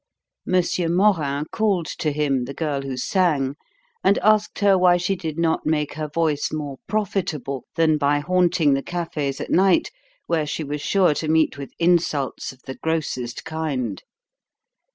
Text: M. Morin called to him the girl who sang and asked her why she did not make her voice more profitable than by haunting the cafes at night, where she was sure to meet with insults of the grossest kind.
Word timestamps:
M. 0.51 0.63
Morin 0.95 1.45
called 1.51 1.85
to 1.85 2.11
him 2.11 2.45
the 2.45 2.55
girl 2.55 2.81
who 2.81 2.97
sang 2.97 3.55
and 4.03 4.17
asked 4.23 4.57
her 4.57 4.75
why 4.75 4.97
she 4.97 5.15
did 5.15 5.37
not 5.37 5.63
make 5.67 5.93
her 5.93 6.07
voice 6.07 6.51
more 6.51 6.79
profitable 6.87 7.65
than 7.75 7.99
by 7.99 8.17
haunting 8.17 8.73
the 8.73 8.81
cafes 8.81 9.39
at 9.39 9.51
night, 9.51 9.91
where 10.25 10.47
she 10.47 10.63
was 10.63 10.81
sure 10.81 11.13
to 11.13 11.27
meet 11.27 11.55
with 11.59 11.69
insults 11.77 12.51
of 12.51 12.63
the 12.63 12.73
grossest 12.81 13.45
kind. 13.45 14.01